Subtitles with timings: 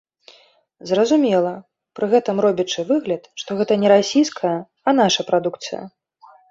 [0.91, 1.51] Зразумела,
[2.01, 5.81] пры гэтым робячы выгляд, што гэта не расійская, а наша прадукцыя.